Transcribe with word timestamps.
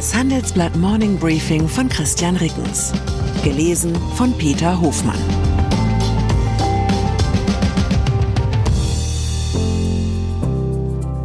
Das 0.00 0.14
Handelsblatt 0.14 0.74
Morning 0.76 1.18
Briefing 1.18 1.68
von 1.68 1.86
Christian 1.90 2.34
Rickens. 2.36 2.90
Gelesen 3.44 3.94
von 4.14 4.32
Peter 4.38 4.80
Hofmann. 4.80 5.20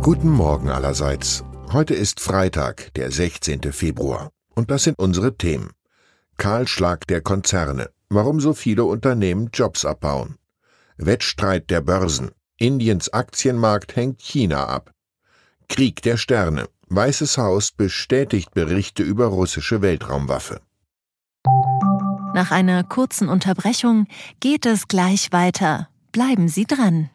Guten 0.02 0.30
Morgen 0.30 0.68
allerseits. 0.68 1.46
Heute 1.72 1.94
ist 1.94 2.20
Freitag, 2.20 2.94
der 2.96 3.12
16. 3.12 3.72
Februar. 3.72 4.32
Und 4.56 4.70
das 4.70 4.84
sind 4.84 5.00
unsere 5.00 5.38
Themen. 5.38 5.72
Kahlschlag 6.36 7.08
der 7.08 7.22
Konzerne. 7.22 7.92
Warum 8.10 8.42
so 8.42 8.52
viele 8.52 8.84
Unternehmen 8.84 9.52
Jobs 9.54 9.86
abbauen. 9.86 10.36
Wettstreit 10.98 11.70
der 11.70 11.80
Börsen. 11.80 12.32
Indiens 12.58 13.08
Aktienmarkt 13.14 13.96
hängt 13.96 14.20
China 14.20 14.68
ab. 14.68 14.92
Krieg 15.70 16.02
der 16.02 16.18
Sterne. 16.18 16.68
Weißes 16.90 17.38
Haus 17.38 17.72
bestätigt 17.72 18.54
Berichte 18.54 19.04
über 19.04 19.26
russische 19.28 19.82
Weltraumwaffe. 19.82 20.62
Nach 22.34 22.52
einer 22.52 22.84
kurzen 22.84 23.30
Unterbrechung 23.30 24.08
geht 24.40 24.66
es 24.66 24.88
gleich 24.88 25.32
weiter. 25.32 25.90
Bleiben 26.12 26.48
Sie 26.48 26.66
dran. 26.66 27.10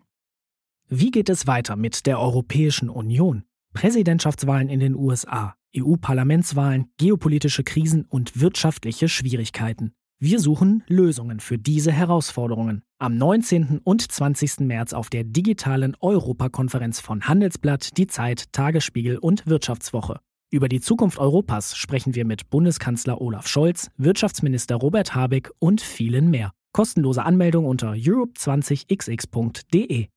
Wie 0.89 1.11
geht 1.11 1.29
es 1.29 1.47
weiter 1.47 1.77
mit 1.77 2.07
der 2.07 2.19
Europäischen 2.19 2.89
Union? 2.89 3.45
Präsidentschaftswahlen 3.73 4.69
in 4.69 4.81
den 4.81 4.97
USA, 4.97 5.55
EU-Parlamentswahlen, 5.77 6.91
geopolitische 6.97 7.63
Krisen 7.63 8.07
und 8.07 8.41
wirtschaftliche 8.41 9.09
Schwierigkeiten. 9.09 9.93
Wir 10.23 10.39
suchen 10.39 10.85
Lösungen 10.87 11.41
für 11.41 11.57
diese 11.57 11.93
Herausforderungen. 11.93 12.83
Am 12.99 13.17
19. 13.17 13.81
und 13.83 14.13
20. 14.13 14.61
März 14.61 14.93
auf 14.93 15.09
der 15.09 15.25
digitalen 15.25 15.97
Europakonferenz 15.99 17.01
von 17.01 17.27
Handelsblatt, 17.27 17.97
Die 17.97 18.07
Zeit, 18.07 18.53
Tagesspiegel 18.53 19.17
und 19.17 19.47
Wirtschaftswoche. 19.47 20.21
Über 20.51 20.69
die 20.69 20.83
Zukunft 20.83 21.19
Europas 21.19 21.75
sprechen 21.75 22.15
wir 22.15 22.27
mit 22.27 22.51
Bundeskanzler 22.51 23.19
Olaf 23.19 23.49
Scholz, 23.49 23.89
Wirtschaftsminister 23.97 24.77
Robert 24.77 25.15
Habeck 25.15 25.51
und 25.59 25.81
vielen 25.81 26.29
mehr. 26.29 26.51
Kostenlose 26.73 27.25
Anmeldung 27.25 27.65
unter 27.65 27.93
europe20xx.de. 27.93 30.09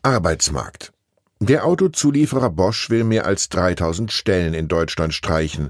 Arbeitsmarkt. 0.00 0.94
Der 1.40 1.66
Autozulieferer 1.66 2.48
Bosch 2.48 2.88
will 2.88 3.04
mehr 3.04 3.26
als 3.26 3.50
3000 3.50 4.10
Stellen 4.10 4.54
in 4.54 4.68
Deutschland 4.68 5.12
streichen. 5.12 5.68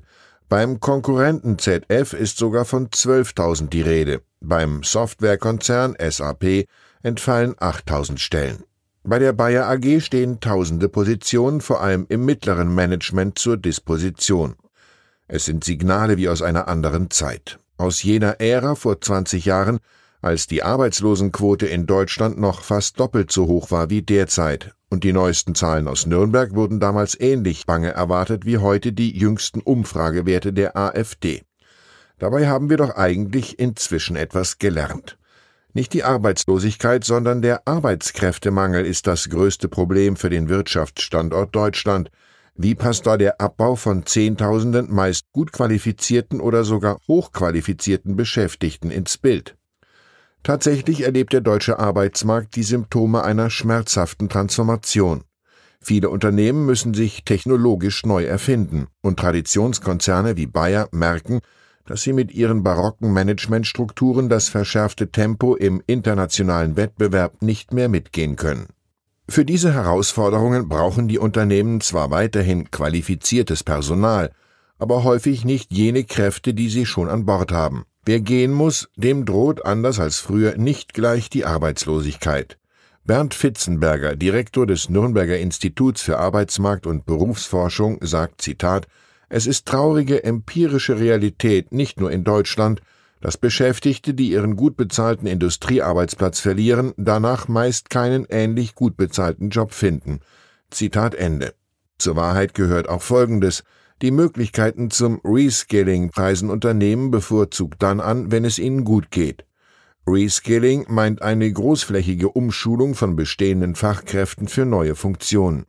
Beim 0.53 0.81
Konkurrenten 0.81 1.59
ZF 1.59 2.13
ist 2.13 2.37
sogar 2.37 2.67
von 2.67 2.89
12.000 2.91 3.71
die 3.71 3.81
Rede. 3.81 4.21
Beim 4.43 4.83
Softwarekonzern 4.83 5.97
SAP 5.99 6.67
entfallen 7.03 7.55
8.000 7.55 8.19
Stellen. 8.19 8.63
Bei 9.03 9.19
der 9.19 9.33
Bayer 9.33 9.67
AG 9.67 10.03
stehen 10.03 10.41
tausende 10.41 10.91
Positionen, 10.91 11.63
vor 11.63 11.81
allem 11.81 12.05
im 12.11 12.27
mittleren 12.27 12.75
Management, 12.75 13.39
zur 13.39 13.57
Disposition. 13.57 14.57
Es 15.27 15.47
sind 15.47 15.65
Signale 15.65 16.19
wie 16.19 16.29
aus 16.29 16.43
einer 16.43 16.69
anderen 16.69 17.09
Zeit. 17.11 17.59
Aus 17.79 18.03
jener 18.03 18.39
Ära 18.39 18.75
vor 18.75 19.01
20 19.01 19.47
Jahren, 19.47 19.79
als 20.23 20.47
die 20.47 20.63
Arbeitslosenquote 20.63 21.67
in 21.67 21.87
Deutschland 21.87 22.39
noch 22.39 22.63
fast 22.63 22.99
doppelt 22.99 23.31
so 23.31 23.47
hoch 23.47 23.71
war 23.71 23.91
wie 23.91 24.03
derzeit 24.03 24.75
und 24.93 25.05
die 25.05 25.13
neuesten 25.13 25.55
Zahlen 25.55 25.89
aus 25.89 26.07
Nürnberg 26.07 26.55
wurden 26.55 26.79
damals 26.79 27.19
ähnlich 27.19 27.67
bange 27.67 27.89
erwartet 27.89 28.45
wie 28.45 28.59
heute 28.59 28.93
die 28.93 29.19
jüngsten 29.19 29.61
Umfragewerte 29.61 30.53
der 30.53 30.77
AfD. 30.77 31.43
Dabei 32.19 32.47
haben 32.47 32.71
wir 32.71 32.77
doch 32.77 32.95
eigentlich 32.95 33.59
inzwischen 33.59 34.17
etwas 34.17 34.59
gelernt. 34.59 35.19
Nicht 35.73 35.95
die 35.95 36.05
Arbeitslosigkeit, 36.05 37.05
sondern 37.05 37.41
der 37.41 37.67
Arbeitskräftemangel 37.67 38.85
ist 38.85 39.07
das 39.07 39.31
größte 39.31 39.69
Problem 39.69 40.17
für 40.17 40.29
den 40.29 40.51
Wirtschaftsstandort 40.51 41.57
Deutschland. 41.57 42.11
Wie 42.55 42.75
passt 42.75 43.07
da 43.07 43.17
der 43.17 43.41
Abbau 43.41 43.77
von 43.77 44.05
Zehntausenden 44.05 44.93
meist 44.93 45.25
gut 45.33 45.53
qualifizierten 45.53 46.43
oder 46.43 46.65
sogar 46.65 46.99
hochqualifizierten 47.09 48.15
Beschäftigten 48.15 48.91
ins 48.91 49.17
Bild? 49.17 49.57
Tatsächlich 50.43 51.03
erlebt 51.03 51.33
der 51.33 51.41
deutsche 51.41 51.79
Arbeitsmarkt 51.79 52.57
die 52.57 52.65
Symptome 52.65 53.23
einer 53.23 53.49
schmerzhaften 53.49 54.29
Transformation. 54.29 55.23
Viele 55.81 56.11
Unternehmen 56.11 56.67
müssen 56.67 56.95
sich 56.95 57.25
technologisch 57.25 58.05
neu 58.05 58.25
erfinden 58.25 58.87
und 59.03 59.19
Traditionskonzerne 59.19 60.37
wie 60.37 60.47
Bayer 60.47 60.89
merken, 60.93 61.41
dass 61.87 62.03
sie 62.03 62.13
mit 62.13 62.33
ihren 62.33 62.63
barocken 62.63 63.13
Managementstrukturen 63.13 64.29
das 64.29 64.49
verschärfte 64.49 65.11
Tempo 65.11 65.55
im 65.55 65.83
internationalen 65.87 66.77
Wettbewerb 66.77 67.43
nicht 67.43 67.73
mehr 67.73 67.89
mitgehen 67.89 68.37
können. 68.37 68.67
Für 69.29 69.45
diese 69.45 69.73
Herausforderungen 69.73 70.69
brauchen 70.69 71.09
die 71.09 71.19
Unternehmen 71.19 71.81
zwar 71.81 72.11
weiterhin 72.11 72.71
qualifiziertes 72.71 73.65
Personal, 73.65 74.31
aber 74.79 75.05
häufig 75.05 75.45
nicht 75.45 75.73
jene 75.73 76.05
Kräfte, 76.05 76.55
die 76.55 76.69
sie 76.69 76.87
schon 76.87 77.09
an 77.09 77.25
Bord 77.25 77.53
haben. 77.53 77.85
Wer 78.05 78.21
gehen 78.21 78.53
muss, 78.53 78.89
dem 78.97 79.25
droht 79.25 79.65
anders 79.65 80.01
als 80.01 80.19
früher 80.19 80.57
nicht 80.57 80.93
gleich 80.93 81.31
die 81.31 81.45
Arbeitslosigkeit. 81.45 82.59
Bernd 83.05 83.33
Fitzenberger, 83.33 84.17
Direktor 84.17 84.67
des 84.67 84.89
Nürnberger 84.89 85.39
Instituts 85.39 86.03
für 86.03 86.19
Arbeitsmarkt 86.19 86.87
und 86.87 87.07
Berufsforschung, 87.07 87.99
sagt 88.01 88.43
Zitat 88.43 88.89
Es 89.29 89.47
ist 89.47 89.67
traurige 89.67 90.25
empirische 90.25 90.99
Realität, 90.99 91.73
nicht 91.73 92.01
nur 92.01 92.11
in 92.11 92.25
Deutschland, 92.25 92.81
dass 93.21 93.37
Beschäftigte, 93.37 94.15
die 94.15 94.31
ihren 94.33 94.57
gut 94.57 94.77
bezahlten 94.77 95.29
Industriearbeitsplatz 95.29 96.41
verlieren, 96.41 96.93
danach 96.97 97.47
meist 97.47 97.89
keinen 97.89 98.27
ähnlich 98.29 98.75
gut 98.75 98.97
bezahlten 98.97 99.51
Job 99.51 99.73
finden. 99.73 100.19
Zitat 100.71 101.15
Ende. 101.15 101.55
Zur 101.99 102.17
Wahrheit 102.17 102.55
gehört 102.55 102.89
auch 102.89 103.03
Folgendes 103.03 103.63
die 104.03 104.11
Möglichkeiten 104.11 104.91
zum 104.91 105.21
Reskilling 105.25 106.11
preisen 106.11 106.51
Unternehmen 106.51 107.11
bevorzugt 107.11 107.83
dann 107.83 108.01
an, 108.01 108.33
wenn 108.33 108.45
es 108.45 108.59
ihnen 108.59 108.85
gut 108.85 109.11
geht. 109.11 109.45
Reskilling 110.07 110.87
meint 110.89 111.23
eine 111.23 111.51
großflächige 111.51 112.29
Umschulung 112.29 112.97
von 112.97 113.15
bestehenden 113.15 113.77
Fachkräften 113.77 114.49
für 114.49 114.65
neue 114.65 114.97
Funktionen. 114.97 115.67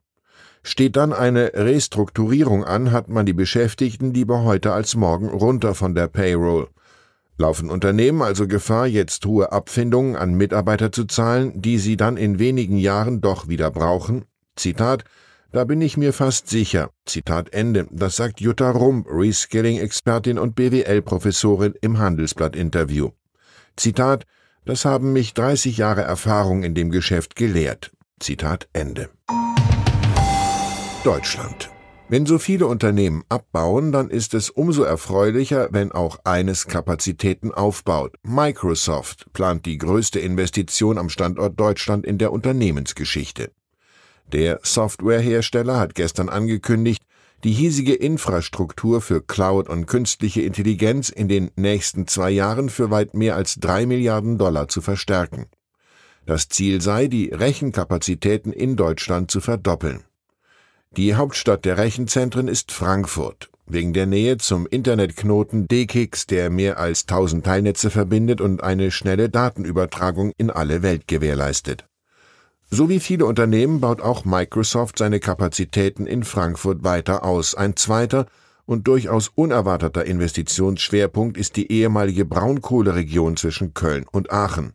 Steht 0.63 0.95
dann 0.95 1.13
eine 1.13 1.51
Restrukturierung 1.53 2.63
an, 2.63 2.91
hat 2.91 3.09
man 3.09 3.25
die 3.27 3.33
Beschäftigten 3.33 4.13
lieber 4.13 4.43
heute 4.43 4.73
als 4.73 4.95
morgen 4.95 5.27
runter 5.27 5.75
von 5.75 5.93
der 5.93 6.07
Payroll. 6.07 6.69
Laufen 7.37 7.69
Unternehmen 7.69 8.21
also 8.21 8.47
Gefahr, 8.47 8.87
jetzt 8.87 9.25
hohe 9.25 9.51
Abfindungen 9.51 10.15
an 10.15 10.33
Mitarbeiter 10.33 10.91
zu 10.91 11.05
zahlen, 11.05 11.61
die 11.61 11.77
sie 11.77 11.97
dann 11.97 12.17
in 12.17 12.39
wenigen 12.39 12.77
Jahren 12.77 13.21
doch 13.21 13.47
wieder 13.47 13.69
brauchen? 13.69 14.25
Zitat 14.55 15.03
da 15.53 15.65
bin 15.65 15.81
ich 15.81 15.97
mir 15.97 16.13
fast 16.13 16.49
sicher. 16.49 16.89
Zitat 17.05 17.53
Ende. 17.53 17.87
Das 17.91 18.15
sagt 18.15 18.41
Jutta 18.41 18.71
Rump, 18.71 19.07
Reskilling-Expertin 19.07 20.39
und 20.39 20.55
BWL-Professorin 20.55 21.75
im 21.79 21.99
Handelsblatt-Interview. 21.99 23.11
Zitat 23.77 24.25
Das 24.65 24.83
haben 24.83 25.13
mich 25.13 25.33
30 25.33 25.77
Jahre 25.77 26.01
Erfahrung 26.01 26.63
in 26.63 26.73
dem 26.73 26.89
Geschäft 26.89 27.35
gelehrt. 27.35 27.91
Zitat 28.19 28.67
Ende. 28.73 29.09
Deutschland. 31.03 31.69
Wenn 32.09 32.25
so 32.25 32.39
viele 32.39 32.67
Unternehmen 32.67 33.23
abbauen, 33.29 33.91
dann 33.91 34.09
ist 34.09 34.33
es 34.33 34.49
umso 34.49 34.83
erfreulicher, 34.83 35.69
wenn 35.71 35.91
auch 35.91 36.17
eines 36.23 36.65
Kapazitäten 36.65 37.51
aufbaut. 37.51 38.15
Microsoft 38.23 39.31
plant 39.33 39.65
die 39.65 39.77
größte 39.77 40.19
Investition 40.19 40.97
am 40.97 41.09
Standort 41.09 41.59
Deutschland 41.59 42.05
in 42.05 42.17
der 42.17 42.31
Unternehmensgeschichte. 42.31 43.51
Der 44.31 44.59
Softwarehersteller 44.63 45.79
hat 45.79 45.95
gestern 45.95 46.29
angekündigt, 46.29 47.03
die 47.43 47.51
hiesige 47.51 47.93
Infrastruktur 47.93 49.01
für 49.01 49.21
Cloud 49.21 49.67
und 49.67 49.85
künstliche 49.85 50.41
Intelligenz 50.41 51.09
in 51.09 51.27
den 51.27 51.51
nächsten 51.55 52.07
zwei 52.07 52.31
Jahren 52.31 52.69
für 52.69 52.89
weit 52.89 53.13
mehr 53.13 53.35
als 53.35 53.55
drei 53.55 53.85
Milliarden 53.85 54.37
Dollar 54.37 54.69
zu 54.69 54.81
verstärken. 54.81 55.47
Das 56.25 56.47
Ziel 56.47 56.79
sei, 56.81 57.07
die 57.07 57.29
Rechenkapazitäten 57.29 58.53
in 58.53 58.77
Deutschland 58.77 59.29
zu 59.29 59.41
verdoppeln. 59.41 60.05
Die 60.95 61.15
Hauptstadt 61.15 61.65
der 61.65 61.77
Rechenzentren 61.77 62.47
ist 62.47 62.71
Frankfurt. 62.71 63.49
Wegen 63.65 63.93
der 63.93 64.05
Nähe 64.05 64.37
zum 64.37 64.67
Internetknoten 64.67 65.67
DKIX, 65.67 66.27
der 66.27 66.49
mehr 66.49 66.77
als 66.79 67.07
1000 67.07 67.45
Teilnetze 67.45 67.89
verbindet 67.89 68.41
und 68.41 68.63
eine 68.63 68.91
schnelle 68.91 69.29
Datenübertragung 69.29 70.31
in 70.37 70.49
alle 70.49 70.81
Welt 70.81 71.07
gewährleistet. 71.07 71.85
So 72.75 72.89
wie 72.89 72.99
viele 72.99 73.27
Unternehmen 73.27 73.81
baut 73.81 74.01
auch 74.01 74.25
Microsoft 74.25 74.97
seine 74.97 75.19
Kapazitäten 75.19 76.07
in 76.07 76.23
Frankfurt 76.23 76.83
weiter 76.83 77.23
aus. 77.23 77.53
Ein 77.53 77.75
zweiter 77.75 78.25
und 78.65 78.87
durchaus 78.87 79.27
unerwarteter 79.27 80.03
Investitionsschwerpunkt 80.05 81.37
ist 81.37 81.55
die 81.55 81.71
ehemalige 81.71 82.25
Braunkohleregion 82.25 83.37
zwischen 83.37 83.75
Köln 83.75 84.07
und 84.11 84.31
Aachen. 84.31 84.73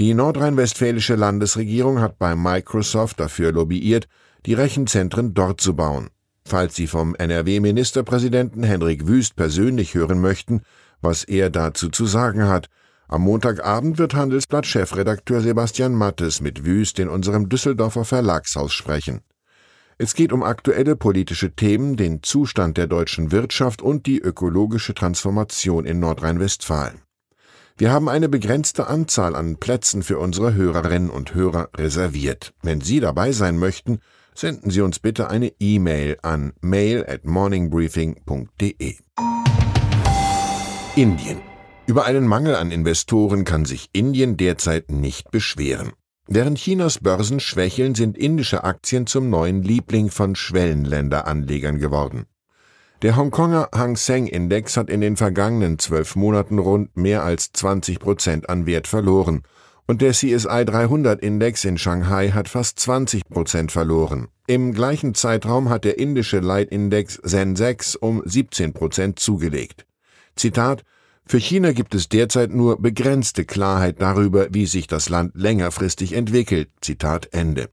Die 0.00 0.12
nordrhein-westfälische 0.12 1.14
Landesregierung 1.14 2.00
hat 2.00 2.18
bei 2.18 2.34
Microsoft 2.34 3.20
dafür 3.20 3.52
lobbyiert, 3.52 4.08
die 4.44 4.54
Rechenzentren 4.54 5.32
dort 5.32 5.60
zu 5.60 5.76
bauen. 5.76 6.10
Falls 6.44 6.74
Sie 6.74 6.88
vom 6.88 7.14
NRW-Ministerpräsidenten 7.14 8.64
Henrik 8.64 9.06
Wüst 9.06 9.36
persönlich 9.36 9.94
hören 9.94 10.20
möchten, 10.20 10.62
was 11.00 11.22
er 11.22 11.48
dazu 11.50 11.90
zu 11.90 12.06
sagen 12.06 12.48
hat, 12.48 12.68
am 13.10 13.22
Montagabend 13.22 13.98
wird 13.98 14.14
Handelsblatt-Chefredakteur 14.14 15.40
Sebastian 15.40 15.94
Mattes 15.94 16.40
mit 16.40 16.64
Wüst 16.64 17.00
in 17.00 17.08
unserem 17.08 17.48
Düsseldorfer 17.48 18.04
Verlagshaus 18.04 18.72
sprechen. 18.72 19.22
Es 19.98 20.14
geht 20.14 20.32
um 20.32 20.44
aktuelle 20.44 20.94
politische 20.94 21.50
Themen, 21.50 21.96
den 21.96 22.22
Zustand 22.22 22.76
der 22.76 22.86
deutschen 22.86 23.32
Wirtschaft 23.32 23.82
und 23.82 24.06
die 24.06 24.20
ökologische 24.20 24.94
Transformation 24.94 25.86
in 25.86 25.98
Nordrhein-Westfalen. 25.98 27.00
Wir 27.76 27.90
haben 27.90 28.08
eine 28.08 28.28
begrenzte 28.28 28.86
Anzahl 28.86 29.34
an 29.34 29.56
Plätzen 29.56 30.04
für 30.04 30.18
unsere 30.18 30.54
Hörerinnen 30.54 31.10
und 31.10 31.34
Hörer 31.34 31.68
reserviert. 31.76 32.54
Wenn 32.62 32.80
Sie 32.80 33.00
dabei 33.00 33.32
sein 33.32 33.58
möchten, 33.58 33.98
senden 34.34 34.70
Sie 34.70 34.82
uns 34.82 35.00
bitte 35.00 35.28
eine 35.28 35.52
E-Mail 35.58 36.16
an 36.22 36.52
mail 36.60 37.04
at 37.08 37.24
morningbriefing.de. 37.24 38.94
Indien. 40.94 41.49
Über 41.90 42.04
einen 42.04 42.24
Mangel 42.24 42.54
an 42.54 42.70
Investoren 42.70 43.42
kann 43.42 43.64
sich 43.64 43.88
Indien 43.92 44.36
derzeit 44.36 44.92
nicht 44.92 45.32
beschweren. 45.32 45.90
Während 46.28 46.56
Chinas 46.56 47.00
Börsen 47.00 47.40
schwächeln, 47.40 47.96
sind 47.96 48.16
indische 48.16 48.62
Aktien 48.62 49.08
zum 49.08 49.28
neuen 49.28 49.64
Liebling 49.64 50.08
von 50.08 50.36
Schwellenländeranlegern 50.36 51.80
geworden. 51.80 52.26
Der 53.02 53.16
Hongkonger 53.16 53.70
Hang 53.74 53.96
Seng 53.96 54.28
Index 54.28 54.76
hat 54.76 54.88
in 54.88 55.00
den 55.00 55.16
vergangenen 55.16 55.80
zwölf 55.80 56.14
Monaten 56.14 56.60
rund 56.60 56.96
mehr 56.96 57.24
als 57.24 57.50
20 57.54 57.98
Prozent 57.98 58.48
an 58.48 58.66
Wert 58.66 58.86
verloren 58.86 59.42
und 59.88 60.00
der 60.00 60.12
CSI 60.12 60.64
300 60.64 61.20
Index 61.20 61.64
in 61.64 61.76
Shanghai 61.76 62.28
hat 62.30 62.48
fast 62.48 62.78
20 62.78 63.28
Prozent 63.28 63.72
verloren. 63.72 64.28
Im 64.46 64.74
gleichen 64.74 65.16
Zeitraum 65.16 65.68
hat 65.68 65.82
der 65.82 65.98
indische 65.98 66.38
Leitindex 66.38 67.14
Sensex 67.24 67.96
um 67.96 68.22
17 68.24 68.74
Prozent 68.74 69.18
zugelegt. 69.18 69.86
Zitat 70.36 70.84
für 71.30 71.38
China 71.38 71.70
gibt 71.70 71.94
es 71.94 72.08
derzeit 72.08 72.50
nur 72.50 72.82
begrenzte 72.82 73.44
Klarheit 73.44 74.00
darüber, 74.02 74.48
wie 74.50 74.66
sich 74.66 74.88
das 74.88 75.08
Land 75.08 75.30
längerfristig 75.36 76.12
entwickelt. 76.14 76.70
Zitat 76.80 77.28
Ende. 77.32 77.70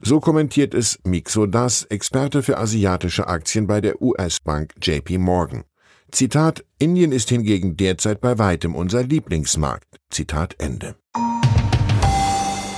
So 0.00 0.20
kommentiert 0.20 0.74
es 0.74 1.00
Mixo 1.02 1.46
Das, 1.46 1.82
Experte 1.82 2.44
für 2.44 2.56
asiatische 2.56 3.26
Aktien 3.26 3.66
bei 3.66 3.80
der 3.80 4.00
US-Bank 4.00 4.74
JP 4.80 5.18
Morgan. 5.18 5.64
Zitat 6.12 6.64
Indien 6.78 7.10
ist 7.10 7.30
hingegen 7.30 7.76
derzeit 7.76 8.20
bei 8.20 8.38
weitem 8.38 8.76
unser 8.76 9.02
Lieblingsmarkt. 9.02 9.88
Zitat 10.10 10.54
Ende. 10.60 10.94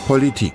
Politik 0.06 0.54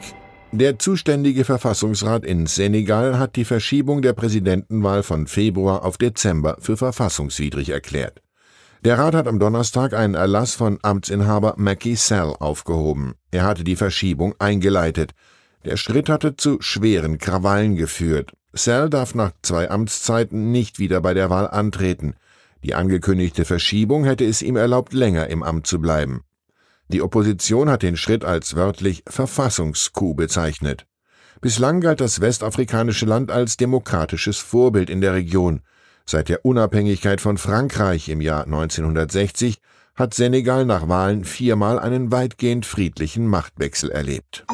der 0.53 0.79
zuständige 0.79 1.45
Verfassungsrat 1.45 2.25
in 2.25 2.45
Senegal 2.45 3.19
hat 3.19 3.37
die 3.37 3.45
Verschiebung 3.45 4.01
der 4.01 4.11
Präsidentenwahl 4.11 5.01
von 5.01 5.27
Februar 5.27 5.85
auf 5.85 5.97
Dezember 5.97 6.57
für 6.59 6.75
verfassungswidrig 6.75 7.69
erklärt. 7.69 8.21
Der 8.83 8.97
Rat 8.97 9.13
hat 9.13 9.27
am 9.27 9.37
Donnerstag 9.37 9.93
einen 9.93 10.15
Erlass 10.15 10.55
von 10.55 10.79
Amtsinhaber 10.81 11.53
Macky 11.57 11.95
Sall 11.95 12.35
aufgehoben. 12.39 13.13
Er 13.29 13.43
hatte 13.43 13.63
die 13.63 13.75
Verschiebung 13.75 14.33
eingeleitet. 14.39 15.11
Der 15.65 15.77
Schritt 15.77 16.09
hatte 16.09 16.35
zu 16.35 16.57
schweren 16.61 17.19
Krawallen 17.19 17.75
geführt. 17.75 18.31
Sall 18.53 18.89
darf 18.89 19.13
nach 19.13 19.33
zwei 19.43 19.69
Amtszeiten 19.69 20.51
nicht 20.51 20.79
wieder 20.79 20.99
bei 20.99 21.13
der 21.13 21.29
Wahl 21.29 21.47
antreten. 21.47 22.15
Die 22.63 22.73
angekündigte 22.73 23.45
Verschiebung 23.45 24.03
hätte 24.03 24.25
es 24.25 24.41
ihm 24.41 24.55
erlaubt, 24.55 24.93
länger 24.93 25.27
im 25.27 25.43
Amt 25.43 25.67
zu 25.67 25.79
bleiben. 25.79 26.23
Die 26.87 27.03
Opposition 27.03 27.69
hat 27.69 27.83
den 27.83 27.97
Schritt 27.97 28.25
als 28.25 28.55
wörtlich 28.55 29.03
Verfassungskuh 29.07 30.15
bezeichnet. 30.15 30.87
Bislang 31.39 31.81
galt 31.81 32.01
das 32.01 32.19
westafrikanische 32.19 33.05
Land 33.05 33.29
als 33.29 33.57
demokratisches 33.57 34.39
Vorbild 34.39 34.89
in 34.89 35.01
der 35.01 35.13
Region. 35.13 35.61
Seit 36.06 36.30
der 36.30 36.45
Unabhängigkeit 36.45 37.21
von 37.21 37.38
Frankreich 37.38 38.09
im 38.09 38.21
Jahr 38.21 38.45
1960 38.45 39.59
hat 39.95 40.13
Senegal 40.13 40.65
nach 40.65 40.88
Wahlen 40.88 41.25
viermal 41.25 41.80
einen 41.80 42.12
weitgehend 42.12 42.65
friedlichen 42.65 43.27
Machtwechsel 43.27 43.92
erlebt. 43.92 44.45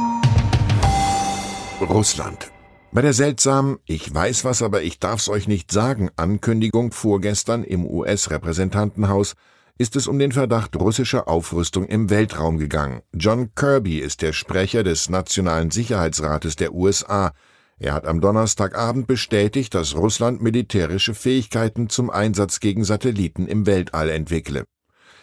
Russland. 1.82 2.52
Bei 2.92 3.02
der 3.02 3.14
seltsamen 3.14 3.78
Ich 3.86 4.14
weiß 4.14 4.46
was, 4.46 4.62
aber 4.62 4.82
ich 4.82 5.00
darf's 5.00 5.30
euch 5.30 5.48
nicht 5.48 5.72
sagen 5.72 6.10
Ankündigung 6.16 6.92
vorgestern 6.92 7.64
im 7.64 7.86
US-Repräsentantenhaus 7.86 9.36
ist 9.78 9.96
es 9.96 10.08
um 10.08 10.18
den 10.18 10.32
Verdacht 10.32 10.76
russischer 10.76 11.28
Aufrüstung 11.28 11.86
im 11.86 12.10
Weltraum 12.10 12.58
gegangen. 12.58 13.02
John 13.14 13.54
Kirby 13.54 14.00
ist 14.00 14.24
der 14.24 14.34
Sprecher 14.34 14.84
des 14.84 15.10
Nationalen 15.10 15.70
Sicherheitsrates 15.70 16.56
der 16.56 16.74
USA, 16.74 17.34
er 17.80 17.94
hat 17.94 18.08
am 18.08 18.22
Donnerstagabend 18.22 19.06
bestätigt, 19.06 19.76
dass 19.76 19.96
Russland 19.96 20.42
militärische 20.42 21.14
Fähigkeiten 21.14 21.90
zum 21.90 22.10
Einsatz 22.10 22.60
gegen 22.60 22.84
Satelliten 22.84 23.48
im 23.48 23.68
Weltall 23.68 24.10
entwickle. 24.10 24.66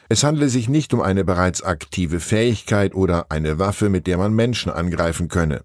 Es 0.08 0.22
handle 0.22 0.48
sich 0.48 0.68
nicht 0.68 0.94
um 0.94 1.00
eine 1.00 1.24
bereits 1.24 1.62
aktive 1.62 2.20
Fähigkeit 2.20 2.94
oder 2.94 3.30
eine 3.30 3.58
Waffe, 3.58 3.88
mit 3.88 4.06
der 4.06 4.18
man 4.18 4.34
Menschen 4.34 4.70
angreifen 4.70 5.28
könne. 5.28 5.62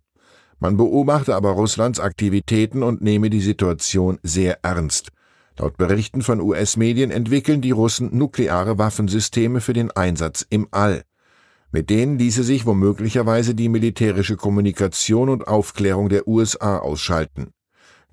Man 0.59 0.77
beobachte 0.77 1.35
aber 1.35 1.51
Russlands 1.51 1.99
Aktivitäten 1.99 2.81
und 2.81 3.01
nehme 3.01 3.29
die 3.29 3.41
Situation 3.41 4.19
sehr 4.23 4.59
ernst. 4.63 5.09
Laut 5.57 5.77
Berichten 5.77 6.21
von 6.21 6.41
US-Medien 6.41 7.11
entwickeln 7.11 7.61
die 7.61 7.71
Russen 7.71 8.17
nukleare 8.17 8.77
Waffensysteme 8.77 9.61
für 9.61 9.73
den 9.73 9.91
Einsatz 9.91 10.45
im 10.49 10.67
All. 10.71 11.03
Mit 11.71 11.89
denen 11.89 12.17
ließe 12.17 12.43
sich 12.43 12.65
womöglicherweise 12.65 13.53
die 13.53 13.69
militärische 13.69 14.37
Kommunikation 14.37 15.29
und 15.29 15.47
Aufklärung 15.47 16.09
der 16.09 16.27
USA 16.27 16.79
ausschalten. 16.79 17.51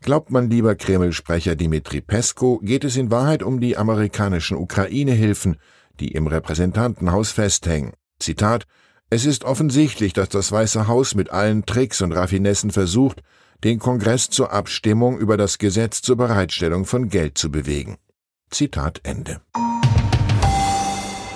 Glaubt 0.02 0.30
man 0.30 0.50
lieber 0.50 0.74
Kreml-Sprecher 0.74 1.56
Dimitri 1.56 2.00
Pesko, 2.02 2.60
geht 2.62 2.84
es 2.84 2.96
in 2.96 3.10
Wahrheit 3.10 3.42
um 3.42 3.60
die 3.60 3.76
amerikanischen 3.76 4.58
Ukraine-Hilfen, 4.58 5.56
die 6.00 6.12
im 6.12 6.26
Repräsentantenhaus 6.26 7.32
festhängen. 7.32 7.92
Zitat 8.18 8.66
Es 9.08 9.24
ist 9.24 9.44
offensichtlich, 9.44 10.12
dass 10.12 10.28
das 10.28 10.52
Weiße 10.52 10.86
Haus 10.86 11.14
mit 11.14 11.30
allen 11.30 11.64
Tricks 11.64 12.02
und 12.02 12.12
Raffinessen 12.12 12.70
versucht, 12.70 13.22
den 13.64 13.78
Kongress 13.78 14.28
zur 14.28 14.52
Abstimmung 14.52 15.18
über 15.18 15.38
das 15.38 15.56
Gesetz 15.56 16.02
zur 16.02 16.16
Bereitstellung 16.16 16.84
von 16.84 17.08
Geld 17.08 17.38
zu 17.38 17.50
bewegen. 17.50 17.96
Zitat 18.50 19.00
Ende. 19.02 19.40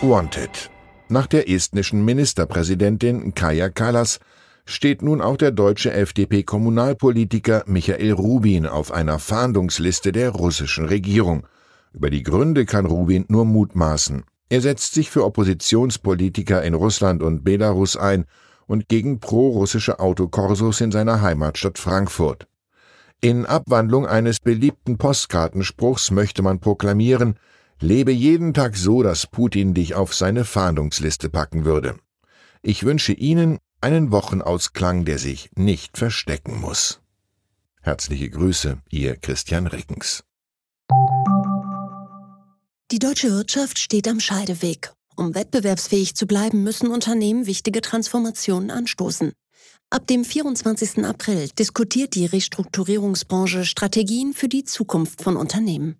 Wanted 0.03 0.71
nach 1.11 1.27
der 1.27 1.49
estnischen 1.49 2.05
Ministerpräsidentin 2.05 3.35
Kaja 3.35 3.69
Kallas 3.69 4.21
steht 4.65 5.03
nun 5.03 5.21
auch 5.21 5.37
der 5.37 5.51
deutsche 5.51 5.93
FDP-Kommunalpolitiker 5.93 7.65
Michael 7.67 8.13
Rubin 8.13 8.67
auf 8.67 8.93
einer 8.93 9.19
Fahndungsliste 9.19 10.13
der 10.13 10.31
russischen 10.31 10.87
Regierung. 10.87 11.47
Über 11.93 12.11
die 12.11 12.23
Gründe 12.23 12.67
kann 12.67 12.87
Rubin 12.87 13.25
nur 13.29 13.45
mutmaßen. 13.45 14.23
Er 14.49 14.61
setzt 14.61 14.95
sich 14.95 15.11
für 15.11 15.25
Oppositionspolitiker 15.25 16.63
in 16.63 16.75
Russland 16.75 17.23
und 17.23 17.45
Belarus 17.45 17.97
ein 17.97 18.27
und 18.67 18.89
gegen 18.89 19.19
pro-russische 19.19 19.99
Autokorsos 19.99 20.81
in 20.81 20.93
seiner 20.93 21.21
Heimatstadt 21.21 21.79
Frankfurt. 21.79 22.47
In 23.21 23.45
Abwandlung 23.45 24.07
eines 24.07 24.39
beliebten 24.41 24.97
Postkartenspruchs 24.97 26.11
möchte 26.11 26.43
man 26.43 26.61
proklamieren, 26.61 27.35
Lebe 27.83 28.13
jeden 28.13 28.53
Tag 28.53 28.77
so, 28.77 29.03
dass 29.03 29.27
Putin 29.27 29.73
dich 29.73 29.95
auf 29.95 30.15
seine 30.15 30.45
Fahndungsliste 30.45 31.31
packen 31.31 31.65
würde. 31.65 31.99
Ich 32.61 32.85
wünsche 32.85 33.15
Ihnen 33.15 33.59
einen 33.81 34.13
Wochenausklang, 34.13 35.07
der 35.07 35.19
sich 35.19 35.51
nicht 35.57 35.97
verstecken 35.97 36.61
muss. 36.61 37.01
Herzliche 37.81 38.29
Grüße, 38.29 38.83
Ihr 38.91 39.17
Christian 39.17 39.67
Rickens. 39.67 40.25
Die 42.91 42.99
deutsche 42.99 43.31
Wirtschaft 43.31 43.79
steht 43.79 44.09
am 44.09 44.21
Scheideweg. 44.21 44.93
Um 45.17 45.35
wettbewerbsfähig 45.35 46.15
zu 46.15 46.27
bleiben, 46.27 46.63
müssen 46.63 46.91
Unternehmen 46.91 47.47
wichtige 47.47 47.81
Transformationen 47.81 48.71
anstoßen. 48.71 49.33
Ab 49.89 50.07
dem 50.07 50.25
24. 50.25 51.05
April 51.05 51.49
diskutiert 51.59 52.15
die 52.15 52.27
Restrukturierungsbranche 52.27 53.65
Strategien 53.65 54.35
für 54.35 54.49
die 54.49 54.65
Zukunft 54.65 55.23
von 55.23 55.37
Unternehmen. 55.37 56.00